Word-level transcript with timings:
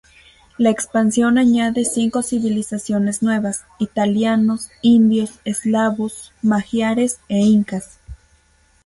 La 0.57 0.71
expansión 0.71 1.37
añade 1.37 1.85
cinco 1.85 2.23
civilizaciones 2.23 3.21
nuevas: 3.21 3.65
italianos, 3.77 4.71
indios, 4.81 5.33
eslavos, 5.45 6.33
magiares 6.41 7.19
e 7.29 7.37
incas. 7.37 7.99